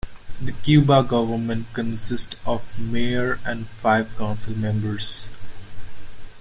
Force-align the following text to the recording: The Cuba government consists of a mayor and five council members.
The 0.41 0.53
Cuba 0.63 1.03
government 1.03 1.67
consists 1.73 2.35
of 2.43 2.75
a 2.75 2.81
mayor 2.81 3.37
and 3.45 3.67
five 3.67 4.17
council 4.17 4.57
members. 4.57 5.25